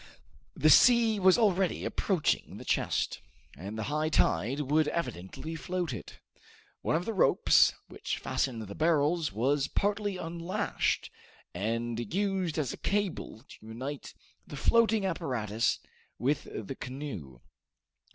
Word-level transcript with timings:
The 0.55 0.71
sea 0.71 1.19
was 1.19 1.37
already 1.37 1.85
approaching 1.85 2.57
the 2.57 2.65
chest, 2.65 3.21
and 3.55 3.77
the 3.77 3.83
high 3.83 4.09
tide 4.09 4.61
would 4.61 4.87
evidently 4.87 5.53
float 5.55 5.93
it. 5.93 6.19
One 6.81 6.95
of 6.95 7.05
the 7.05 7.13
ropes 7.13 7.73
which 7.87 8.17
fastened 8.17 8.63
the 8.63 8.73
barrels 8.73 9.31
was 9.31 9.67
partly 9.67 10.17
unlashed 10.17 11.11
and 11.53 12.11
used 12.11 12.57
as 12.57 12.73
a 12.73 12.77
cable 12.77 13.43
to 13.47 13.65
unite 13.67 14.15
the 14.47 14.57
floating 14.57 15.05
apparatus 15.05 15.77
with 16.17 16.45
the 16.49 16.73
canoe. 16.75 17.39